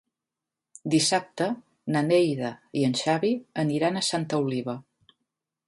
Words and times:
Dissabte 0.93 1.49
na 1.95 2.01
Neida 2.07 2.51
i 2.81 2.85
en 2.89 2.97
Xavi 3.03 3.31
aniran 3.65 4.01
a 4.03 4.07
Santa 4.11 4.41
Oliva. 4.47 4.79